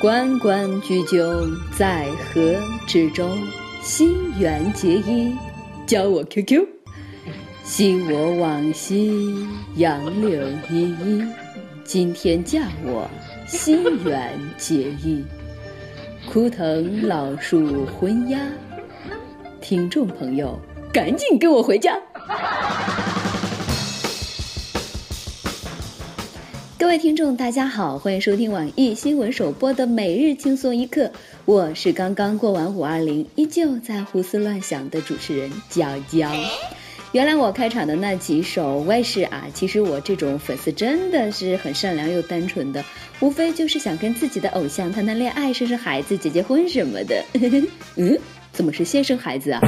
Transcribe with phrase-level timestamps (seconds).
[0.00, 1.44] 关关雎鸠，
[1.76, 2.54] 在河
[2.86, 3.28] 之洲。
[3.82, 5.34] 心猿结衣，
[5.86, 6.66] 加我 QQ。
[7.64, 9.46] 昔我往昔，
[9.76, 11.24] 杨柳依依。
[11.84, 13.08] 今天嫁我，
[13.46, 15.24] 心猿结衣。
[16.30, 18.38] 枯藤老树昏鸦。
[19.60, 20.58] 听众朋友，
[20.92, 21.96] 赶紧跟我回家。
[26.78, 31.10] 各位听众，大家好，欢迎收听网易新闻首播的每日轻松一刻，
[31.44, 36.30] 我是刚刚过完五二零，依旧在胡思乱想的主持人娇娇。
[37.10, 42.84] 原来我开场的那几首外事啊，其实我这种粉丝真的是很善良又单纯的，
[43.18, 47.24] 无非就是想跟自己的偶像谈谈恋爱、生生孩子、结结婚什么的。
[47.96, 48.16] 嗯，
[48.52, 49.60] 怎么是先生孩子啊？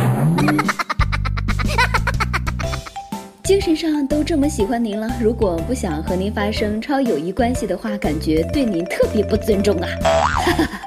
[3.50, 9.88] 精神上都这么喜欢您了，如果不想和您发生超友谊关系的话，感觉对您特别不尊重啊！
[10.04, 10.80] 哈 哈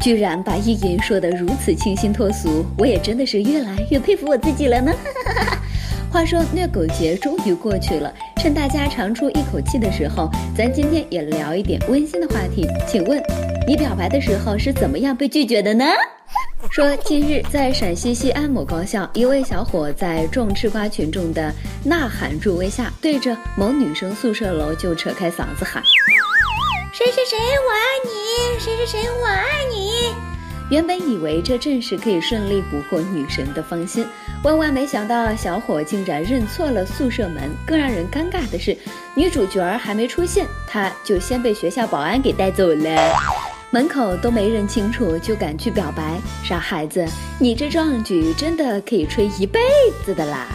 [0.00, 4.92] 居然把意淫说得如此清新脱俗，我也真的是越来越佩服我自己了呢。
[4.92, 5.58] 哈哈哈
[6.10, 12.66] 话说虐狗节终于过去了，趁大家长出一口气的时候，咱今天也聊一点温馨的话题。
[12.84, 13.22] 请问，
[13.64, 15.84] 你表白的时候是怎么样被拒绝的呢？
[16.70, 21.52] 说，近日在陕西西安某高校，一位小伙在众吃瓜群众的
[21.84, 25.82] 呐喊助威下，对着某女生宿舍楼就扯开嗓子喊
[26.94, 30.14] ：“谁谁谁我爱你，谁谁谁我爱你。”
[30.70, 34.06] 原本以为这正是可以顺利捕获女神的芳心，
[34.42, 37.50] 万万没想到小伙竟然认错了宿舍门。
[37.66, 38.74] 更让人尴尬的是，
[39.14, 43.41] 女主角还没出现，他就先被学校保安给带走了。
[43.72, 47.06] 门口都没人清楚就敢去表白，傻孩子，
[47.40, 49.60] 你这壮举真的可以吹一辈
[50.04, 50.46] 子的啦！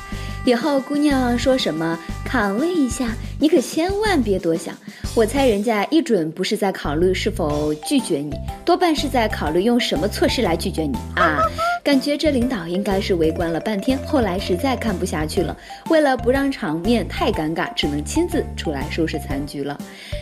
[0.46, 4.75] 以后姑娘说什么考虑一下，你可千万别多想。
[5.16, 8.31] 我猜人家一准不是在考虑是否拒绝你，
[8.66, 11.39] 多半是在考虑用什么措施来拒绝你啊！
[11.81, 15.56] 感觉这领导应该是围观了半天，后来实在看不下去了，
[15.90, 19.79] 为了不让场面太尴尬，只能亲自出来收拾残局了。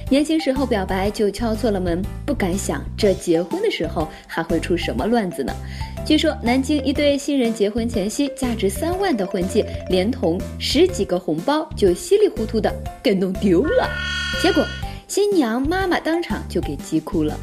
[0.07, 5.51] 年轻时候表白就敲错了门，不敢想这结婚的时候还会出什么乱子呢？
[6.05, 12.71] 据说南京一对新人结婚前夕，价值三万的婚戒连同十几个红包就稀里糊涂的
[13.01, 13.89] 给弄丢了，
[14.39, 14.63] 结果
[15.07, 17.35] 新娘妈妈当场就给急哭了。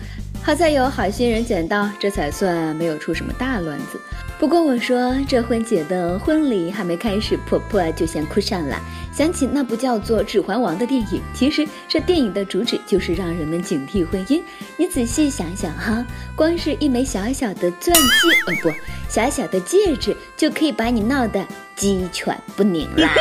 [0.45, 4.01] 好在有好心人捡到，这才算没有出什么大乱子。
[4.43, 8.77] 不过我说这婚姐的婚礼还没开始，婆婆就先哭上了。
[9.13, 14.43] 想起那部叫做《指环王》的电影，其实这电影的主旨就是让人们警惕婚姻。
[14.77, 16.05] 你仔细想想哈，
[16.35, 18.01] 光是一枚小小的钻戒，
[18.49, 18.73] 哦不，
[19.09, 23.15] 小小的戒指就可以把你闹得鸡犬不宁啦。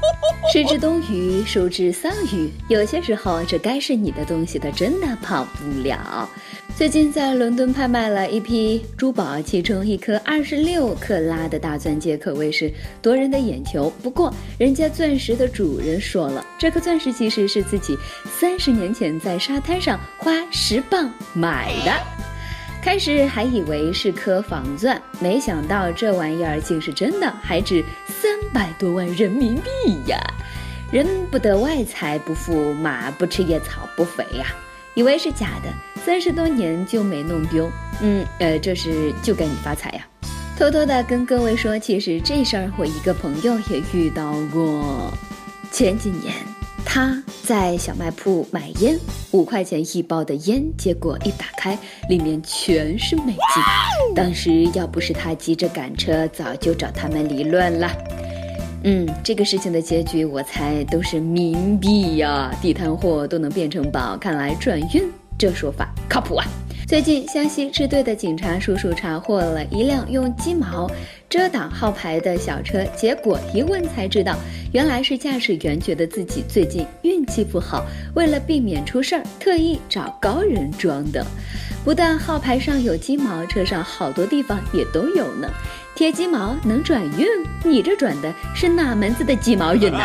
[0.52, 2.52] 失之东隅，收之桑榆。
[2.68, 6.28] 有些时候，这该是你的东西，它真的跑不了。
[6.76, 12.70] 最近在伦敦拍卖了一批珠宝，其中一颗二十六克拉的大钻戒可谓是
[13.00, 13.88] 夺人的眼球。
[14.02, 17.96] 不过，人家钻石的主人说了，这颗钻石其实是自己
[18.30, 21.92] 三十年前在沙滩上花十磅买的。
[22.82, 29.62] 开始还以为是颗仿钻，没想到这玩意儿竟是真的，还值三百多万人民币
[30.08, 30.20] 呀！
[30.92, 34.54] 人不得外财不富，马不吃野草不肥呀。
[34.92, 37.68] 以为是假的，三十多年就没弄丢。
[38.00, 40.06] 嗯，呃，这是就该你发财呀！
[40.56, 45.12] 偷偷的跟各位说，其实这事儿我一个朋友也遇到过。
[45.72, 46.32] 前几年
[46.84, 48.96] 他在小卖铺买烟，
[49.32, 51.76] 五块钱一包的烟，结果一打开，
[52.08, 54.14] 里面全是美金。
[54.14, 57.90] 当时要不是他急着赶车，早就找他们理论了。
[58.84, 65.02] 嗯，这个事情的结局我猜都是冥币呀，地摊货都能变成宝，看来转运
[65.38, 66.46] 这说法靠谱啊。
[66.86, 70.88] 最近湘西支队的警察叔叔查获了一辆用鸡毛
[71.28, 74.36] 遮挡号牌的小车，结果一问才知道，
[74.72, 81.26] 原来是驾驶员觉得自己最近运气不好，为了避免出事儿，特意找高人装的。
[81.84, 85.48] 不但号牌上有鸡毛，车上好多地方也都有呢。
[85.96, 87.26] 贴鸡毛能转运？
[87.64, 89.98] 你这转的是哪门子的鸡毛运呢？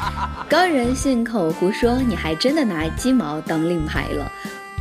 [0.48, 4.32] 高人信口胡说，你还真的拿鸡毛当令牌了？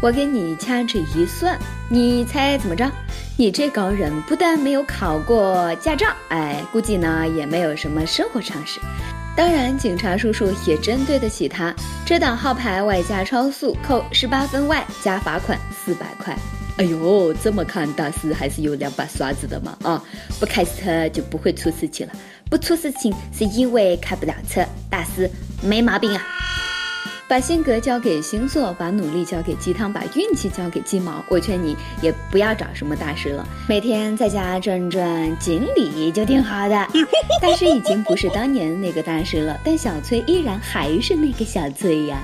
[0.01, 1.57] 我给你掐指一算，
[1.87, 2.89] 你猜怎么着？
[3.37, 8.79] 你这高人不但没有考过驾照，哎，估计呢也没有什么生活常识。
[9.35, 11.71] 当然，警察叔叔也真对得起他，
[12.03, 16.35] 遮挡号牌外加超速，扣十八分外加罚款四百块。
[16.77, 19.77] 哎呦，这么看，大师还是有两把刷子的嘛！
[19.83, 20.03] 啊，
[20.39, 22.13] 不开车就不会出事情了，
[22.49, 25.29] 不出事情是因为开不了车，大师
[25.61, 26.40] 没毛病啊。
[27.31, 31.23] 把性格交给星座，把努力交给鸡汤，把运气交给鸡毛。
[31.29, 36.75] 我劝你也不要找什么大师了，每天在家转转锦鲤就挺好的。
[37.41, 42.21] 大师已经不是当年那个大师了，但小崔依然还是那个小崔呀。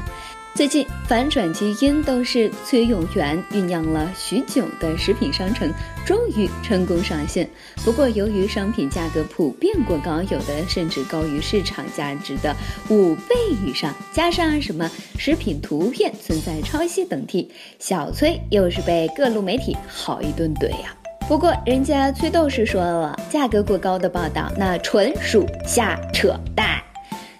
[0.57, 5.71] 最近反转基因都是崔永元酝酿了许久的食品商城
[6.03, 7.47] 终于成功上线。
[7.85, 12.55] 不过由于商品价格普遍过高，有的甚至高于市场价值的
[12.89, 14.89] 五倍以上，加上什么
[15.19, 20.97] 食品图片存在抄袭等题，小崔又是被各路媒体好一顿怼呀。
[21.27, 26.81] 不过人家崔斗士说了，价格过高的报道那纯属瞎扯淡。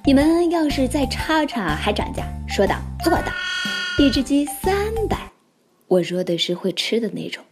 [0.07, 3.25] 你们要是再叉叉还涨价，说到做到，
[3.99, 4.73] 一只鸡三
[5.09, 5.17] 百，
[5.85, 7.43] 我说的是会吃的那种，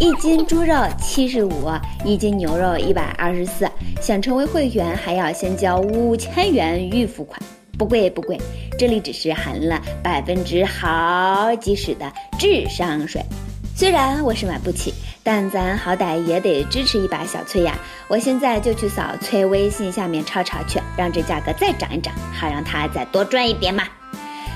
[0.00, 1.70] 一斤猪肉七十五，
[2.04, 3.70] 一斤牛肉一百二十四，
[4.00, 7.40] 想成为会员还要先交五千元预付款，
[7.78, 8.36] 不贵不贵，
[8.76, 13.22] 这里只是含了百分之好几十的智商税。
[13.74, 17.76] 虽然我是买不起，但咱好歹也得支持一把小崔呀！
[18.06, 23.84] 我现在就去扫崔微信下面抄抄去，让这价格再涨一涨，好让他再多赚一点嘛！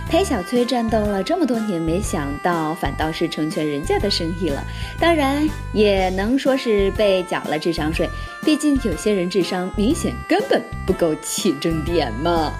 [0.09, 4.63] 陪小崔战斗了这么多年，没想到反倒是成全人家的生意了。
[5.01, 8.09] 当然也能说是被缴了智商税，
[8.45, 12.53] 毕竟有些人智商明显根本不够起征点嘛。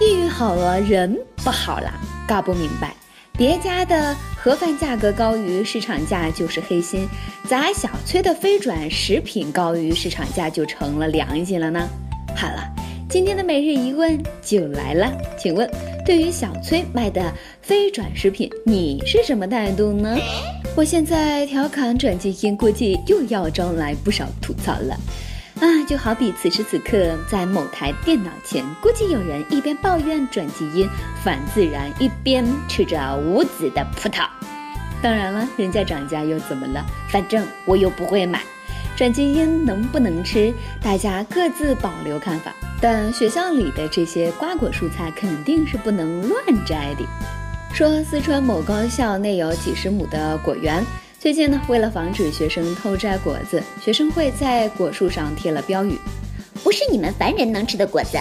[0.00, 1.92] 抑郁好了，人不好了，
[2.28, 2.94] 搞不明白。
[3.38, 7.08] 别家的盒饭价格高于市场价就是黑心，
[7.48, 11.88] 咋小崔的非转食品高于市场价就成了良心了呢？
[12.36, 12.68] 好了，
[13.08, 15.70] 今天的每日一问就来了，请问
[16.04, 17.32] 对于小崔卖的
[17.62, 20.18] 非转食品，你是什么态度呢？
[20.74, 24.98] 我现在调侃转基因，估计又要招来不少吐槽了。
[25.60, 30.88] 啊，就好比此时此刻在某台电脑前，估计有人一边抱怨转基因
[31.24, 34.28] 反自然，一边吃着无籽的葡萄。
[35.02, 36.84] 当然了，人家涨价又怎么了？
[37.08, 38.40] 反正我又不会买。
[38.96, 40.52] 转基因能不能吃？
[40.80, 42.54] 大家各自保留看法。
[42.80, 47.04] 但学校里的这些瓜果蔬菜肯定是不能乱摘的。
[47.72, 50.84] 说四川某高校内有几十亩的果园。
[51.20, 55.98] 最近呢，为了防止学生偷摘果子，学生会在果树上贴了标语
[56.62, 58.16] ：“不是你们凡人能吃的果子，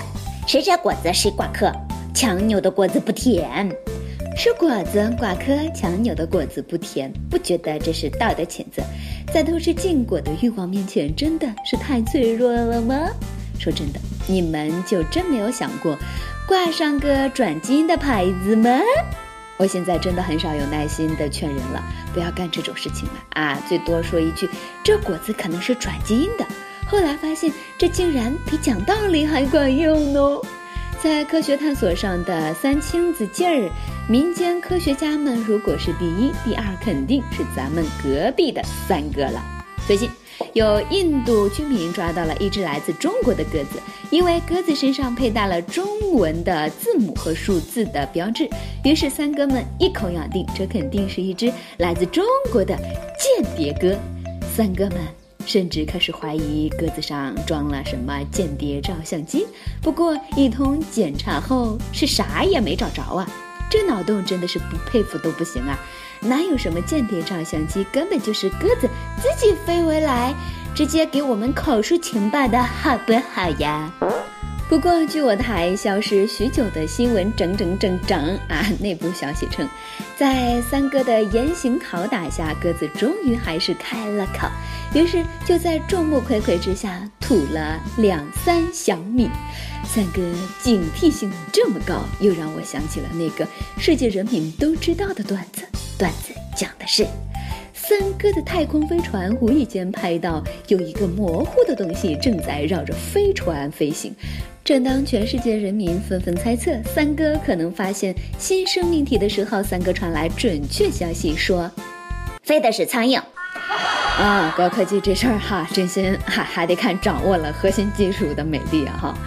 [0.47, 1.71] 谁摘果子谁挂科，
[2.11, 3.69] 强扭的果子不甜。
[4.35, 8.81] 吃果子挂科，强扭的果子不甜，不觉得这是道德谴责？
[9.31, 13.09] 在偷吃禁果的欲望面前，真的是太脆弱了吗？
[13.59, 15.95] 说真的，你们就真没有想过
[16.47, 18.79] 挂上个转基因的牌子吗？”
[19.57, 21.83] 我现在真的很少有耐心的劝人了，
[22.13, 23.59] 不要干这种事情了啊！
[23.68, 24.48] 最多说一句，
[24.83, 26.45] 这果子可能是转基因的。
[26.88, 30.19] 后来发现，这竟然比讲道理还管用呢。
[31.01, 33.69] 在科学探索上的三清子劲儿，
[34.07, 39.44] 民间科学家们如果是第一，第二肯定是咱们隔壁的三哥了。
[39.88, 40.09] 最近。
[40.54, 43.80] 有印度居民抓到了一只来自中国的鸽子，
[44.10, 48.50] 因为鸽子身上佩戴了中文的字母和数字的标志，
[48.84, 53.98] 于是三哥们一口咬定这肯定是一只来自中国的间谍鸽。
[54.56, 54.98] 三哥们
[55.45, 59.45] 甚至开始怀疑鸽子上装了什么间谍照相机，
[59.81, 63.30] 不过一通检查后是啥也没找着啊！
[63.69, 65.78] 这脑洞真的是不佩服都不行啊！
[66.28, 68.90] 哪有什么间谍照相机，根本就是鸽子
[69.22, 70.34] 自己飞回来，
[70.76, 73.92] 直接给我们口述情报的好不好呀？
[74.69, 79.66] 不过，据我台消失许久的新闻整整整整啊，内部消息称，
[80.18, 84.50] 在三哥的严刑拷打下，鸽子终于还是开了口，
[84.94, 89.30] 于是就在众目睽睽之下吐了两三小米。
[89.86, 90.21] 三哥
[90.62, 93.47] 警惕性这么高，又让我想起了那个
[93.80, 95.64] 世界人民都知道的段子。
[95.97, 97.07] 段子讲的是，
[97.87, 104.13] 三哥的太空飞船无意间拍到有一个模糊的东西正在绕着飞船飞行。
[104.61, 111.71] 正当全世界人民纷纷猜测三哥可能发现新生命体的时候，三哥传来准确消息说，
[112.44, 113.21] 飞的是苍蝇。
[114.19, 119.17] 啊，高科技这事儿哈，真心还还得看掌握了核心技术的美丽啊哈。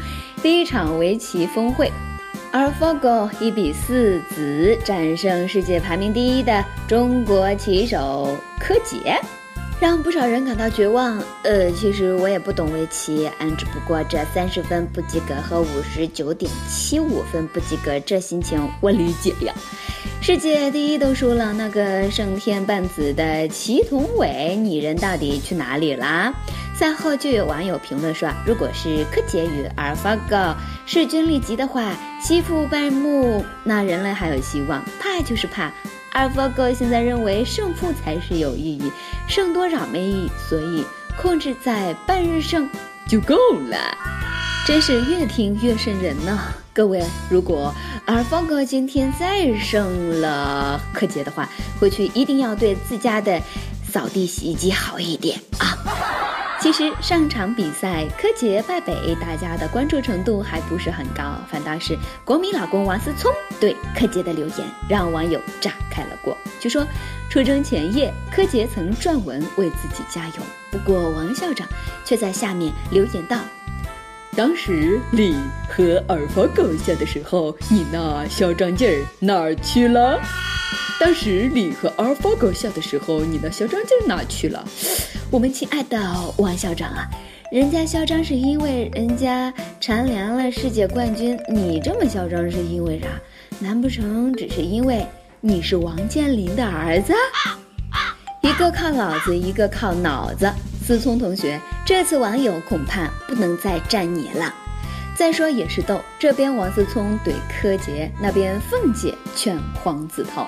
[0.42, 1.90] 第一场围棋峰会。
[2.52, 9.16] AlphaGo 一比四子战胜世界排名第一的中国棋手柯洁，
[9.80, 11.23] 让不少人感到绝望。
[11.45, 19.54] 呃，其实我也不懂围棋，嗯，只不过这三十分不及格和五十九点七五分不及格，这心情我理解呀。
[20.21, 26.35] 世界第一都输了，那个胜天半子的祁同伟，你人到底去哪里啦？
[26.80, 30.34] 赛后就有网友评论说，如果是柯洁与阿尔法狗
[30.87, 34.82] 势均力敌的话，欺负半木，那人类还有希望。
[34.99, 35.70] 怕就是怕。
[36.12, 38.90] 阿尔法狗现在认为胜负才是有意义，
[39.28, 40.82] 胜多少没意义，所以
[41.20, 42.66] 控制在半日胜
[43.06, 43.37] 就够
[43.68, 43.76] 了。
[44.66, 46.38] 真是越听越瘆人呢。
[46.72, 47.75] 各位，如果
[48.06, 51.46] 阿尔法狗今天再胜了柯洁的话，
[51.78, 53.38] 回去一定要对自家的
[53.87, 55.76] 扫地洗衣机好一点啊。
[56.62, 66.36] 其实上场比赛柯洁败北，大家的关注程度还不是很高，反倒是国民老公王思聪对柯洁的留言让网友炸开了锅。
[66.60, 66.86] 据说
[67.30, 70.34] 出征前夜，柯洁曾撰文为自己加油，
[70.70, 71.66] 不过王校长
[72.04, 73.38] 却在下面留言道
[74.36, 75.34] ：“当时你
[75.66, 80.20] 和阿尔法狗下的时候，你那嚣张劲儿哪儿去了？
[81.00, 84.62] 当时你和阿尔法狗笑的时候，你那嚣张劲儿哪去了？”
[85.32, 86.00] 我们亲爱的
[86.38, 87.08] 王校长啊，
[87.52, 93.06] 人家嚣张是因为人家蝉联了世界冠军，你这么嚣张是因为啥？
[93.60, 95.06] 难不成只是因为
[95.40, 97.14] 你是王健林的儿子？
[98.42, 100.50] 一个靠老子，一个靠脑子。
[100.84, 104.52] 思聪同学，这次网友恐怕不能再站你了。
[105.20, 110.46] 再说也是逗，这边王思聪怼柯洁，那边凤姐劝黄子韬，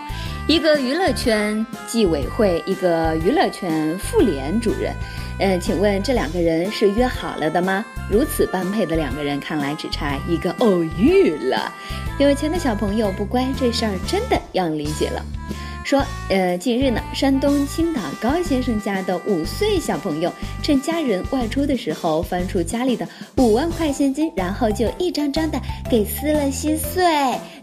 [0.49, 4.95] 一个娱乐圈纪委会，一个娱乐圈妇联主任，
[5.41, 7.85] 嗯，请问这两个人是约好了的吗？
[8.11, 11.71] 如此般配的两个人，看来只差一个偶遇了。
[12.19, 15.23] 有钱的小朋友不乖，这事儿真的要理解了。
[15.85, 25.61] 说，呃，近日呢，山东青岛高先生家的五岁小朋友趁家人外出的时候，翻出家里的五万块现金，然后就一张张的
[25.91, 27.05] 给撕了稀碎。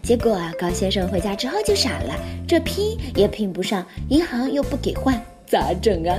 [0.02, 2.14] 结果高先生回家之后就傻了，
[2.46, 6.18] 这拼也拼不上，银行又不给换，咋整啊？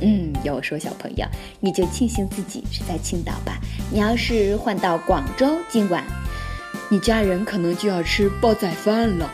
[0.00, 1.24] 嗯，要我说，小朋友，
[1.60, 3.58] 你就庆幸自己是在青岛吧。
[3.90, 6.04] 你要是换到广州，今晚
[6.88, 9.30] 你家人可能就要吃煲仔饭了。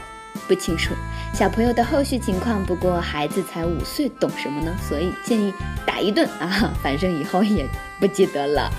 [0.49, 0.93] 不清楚。
[1.35, 4.77] 小朋友的后续情况，不过孩子才五岁，懂什么呢？
[4.87, 5.53] 所以建议
[5.87, 7.67] 打一顿啊，反正以后也
[7.99, 8.71] 不记得了。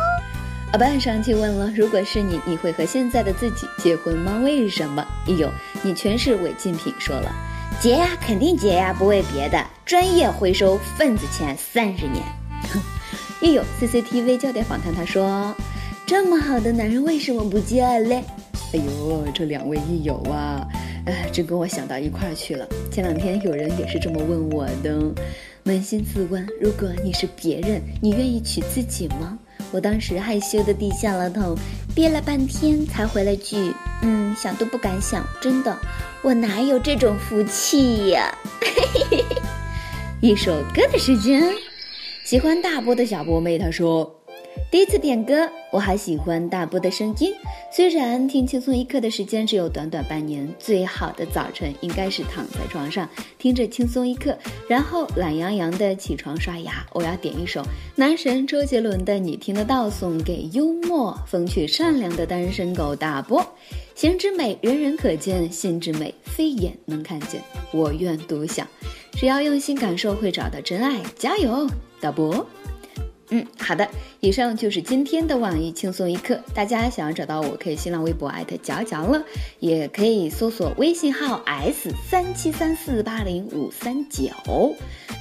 [0.72, 4.38] 阿半上期问了，如果是你，你会和现在的自己结婚吗？
[4.44, 5.04] 为什么？
[5.26, 5.50] 哎呦，
[5.82, 7.32] 你全是违禁品，说了，
[7.80, 12.22] 结呀，肯定结呀，不为别的，专业回收份子钱三十年。
[13.40, 15.54] 一有 CCTV 焦点访谈，他说，
[16.04, 18.22] 这么好的男人为什么不嫁嘞？
[18.74, 20.66] 哎呦，这两位益友啊。
[21.06, 22.68] 哎，真跟我想到一块儿去了。
[22.90, 25.00] 前两天有人也是这么问我的，
[25.64, 29.38] 扪心自问，如果你是别人，你愿意娶自己吗？
[29.70, 31.56] 我当时害羞的低下了头，
[31.94, 33.72] 憋了半天才回了句
[34.02, 35.76] ：“嗯，想都不敢想，真的，
[36.22, 38.32] 我哪有这种福气呀？”
[40.20, 41.42] 一首歌的时间，
[42.24, 44.12] 喜欢大波的小波妹她说。
[44.68, 47.32] 第一次点歌，我还喜欢大波的声音。
[47.72, 53.08] 虽然听轻松一刻的时间只有短短半年，最好的早晨应该是躺在床上
[53.38, 54.36] 听着轻松一刻，
[54.68, 56.84] 然后懒洋洋的起床刷牙。
[56.92, 57.62] 我要点一首
[57.94, 63.46] 男神周杰伦的《你听得到》，送给幽默风趣善良的单身狗大波。
[63.94, 67.40] 形之美，人人可见；心之美，非眼能看见。
[67.72, 68.66] 我愿独享，
[69.12, 71.00] 只要用心感受，会找到真爱。
[71.16, 71.66] 加油，
[72.00, 72.44] 大波！
[73.30, 73.88] 嗯，好的，
[74.20, 76.38] 以上就是今天的网易轻松一刻。
[76.54, 79.22] 大家想要找到我，可以新浪微博艾特嚼嚼了，
[79.58, 84.30] 也可以搜索微信号 s 三七三四八零五三九。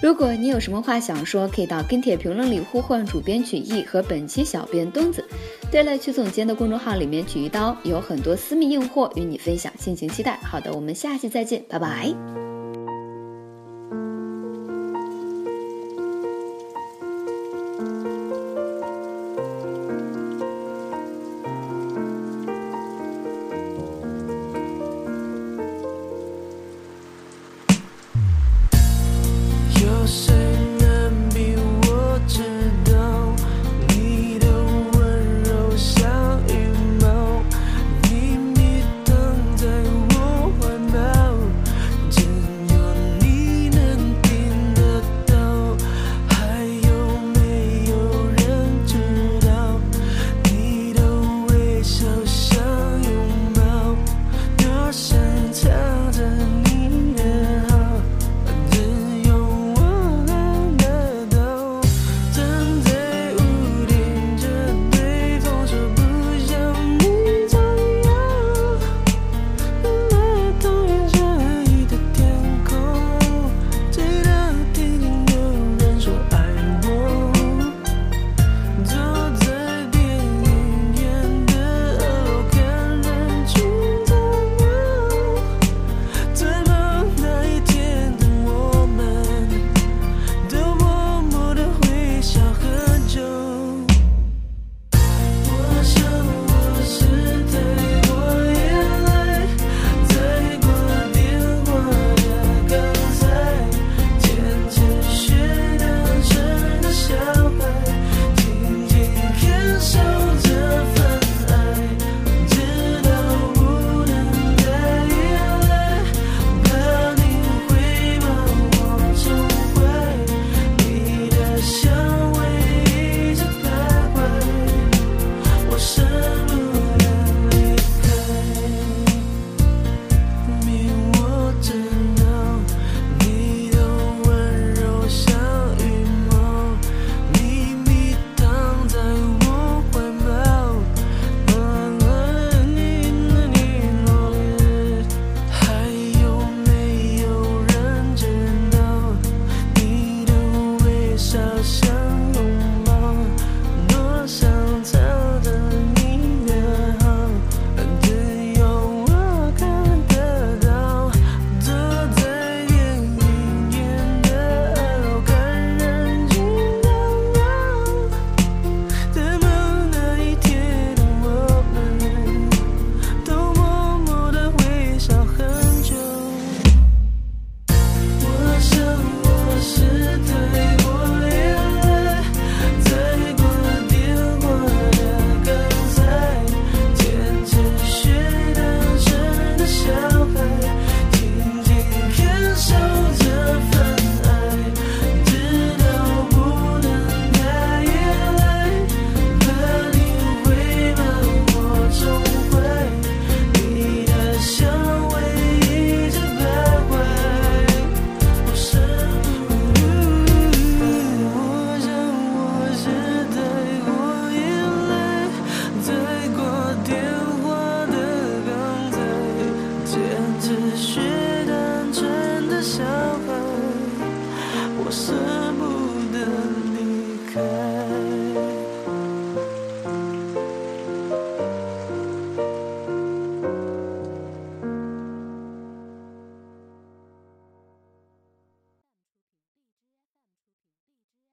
[0.03, 5.25] 如果你有什么话想说，可以到跟帖评论里呼唤主编曲艺和本期小编墩子。
[5.71, 10.37] 对了，曲总监的公众号里面曲一刀有很多私密硬货与你分享，敬请期待。
[10.43, 12.44] 好的，我们下期再见，拜拜。